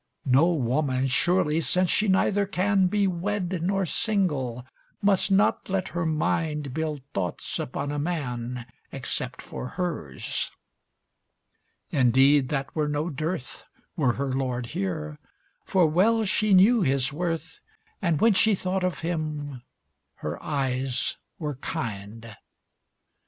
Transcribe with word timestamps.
No 0.25 0.51
woman 0.51 1.05
surely, 1.05 1.61
since 1.61 1.91
she 1.91 2.07
neither 2.07 2.47
can 2.47 2.87
Be 2.87 3.05
wed 3.05 3.59
nor 3.61 3.85
single, 3.85 4.65
must 4.99 5.29
not 5.29 5.69
let 5.69 5.89
her 5.89 6.07
mind 6.07 6.73
Build 6.73 7.03
thoughts 7.13 7.59
upon 7.59 7.91
a 7.91 7.99
man 7.99 8.65
Except 8.91 9.43
for 9.43 9.67
hers. 9.77 10.49
Indeed 11.91 12.49
that 12.49 12.75
were 12.75 12.87
no 12.87 13.11
dearth 13.11 13.63
Were 13.95 14.13
her 14.13 14.33
Lord 14.33 14.65
here, 14.73 15.19
for 15.65 15.85
well 15.85 16.25
she 16.25 16.55
knew 16.55 16.81
his 16.81 17.13
worth, 17.13 17.59
And 18.01 18.19
when 18.19 18.33
she 18.33 18.55
thought 18.55 18.83
of 18.83 19.01
him 19.01 19.61
her 20.15 20.41
eyes 20.41 21.17
were 21.37 21.57
kind. 21.57 22.35